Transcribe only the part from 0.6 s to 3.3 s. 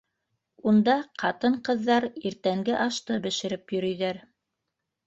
Унда ҡатын-ҡыҙҙар иртәнге ашты